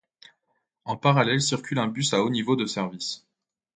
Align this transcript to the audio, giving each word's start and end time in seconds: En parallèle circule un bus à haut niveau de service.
En 0.85 0.97
parallèle 0.97 1.43
circule 1.43 1.77
un 1.77 1.85
bus 1.85 2.15
à 2.15 2.23
haut 2.23 2.31
niveau 2.31 2.55
de 2.55 2.65
service. 2.65 3.23